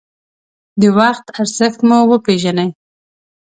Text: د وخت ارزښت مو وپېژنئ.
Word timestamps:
د 0.79 0.81
وخت 0.97 1.25
ارزښت 1.39 1.79
مو 1.87 1.97
وپېژنئ. 2.09 2.69